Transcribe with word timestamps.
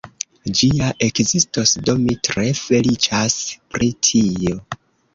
Ĝi 0.59 0.69
ja 0.77 0.87
ekzistos, 1.07 1.75
do 1.91 1.97
mi 2.07 2.17
tre 2.31 2.49
feliĉas 2.65 3.39
pri 3.75 3.95
tio 4.11 4.61